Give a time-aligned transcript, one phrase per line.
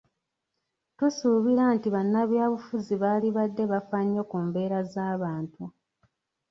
[0.97, 5.63] Tusuubira nti bannabyabufuzi baalibadde bafa nnyo ku mbeera z'abantu.